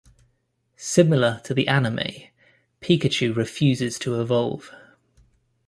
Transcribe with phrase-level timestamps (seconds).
[0.77, 2.25] Similar to the anime,
[2.81, 4.71] Pikachu refuses to evolve.